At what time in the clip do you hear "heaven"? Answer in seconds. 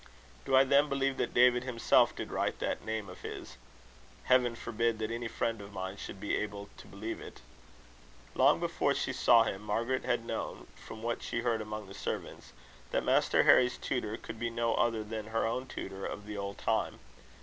4.23-4.55